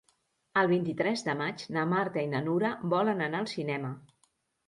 El 0.59 0.69
vint-i-tres 0.69 1.23
de 1.27 1.33
maig 1.41 1.65
na 1.75 1.83
Marta 1.91 2.23
i 2.27 2.31
na 2.31 2.41
Nura 2.47 2.71
volen 2.95 3.21
anar 3.27 3.43
al 3.43 3.51
cinema. 3.55 3.93